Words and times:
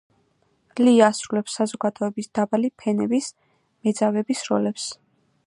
ლი 0.85 0.93
ასრულებს 1.07 1.57
საზოგადოების 1.59 2.31
დაბალი 2.39 2.73
ფენების, 2.85 3.31
მეძავების 3.83 4.43
როლებს. 4.51 4.91